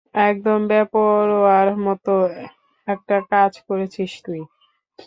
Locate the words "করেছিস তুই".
3.67-4.41